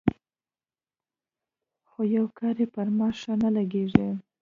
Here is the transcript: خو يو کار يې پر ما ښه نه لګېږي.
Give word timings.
خو 1.89 1.99
يو 2.15 2.25
کار 2.37 2.55
يې 2.61 2.67
پر 2.73 2.87
ما 2.97 3.09
ښه 3.19 3.33
نه 3.43 3.49
لګېږي. 3.57 4.09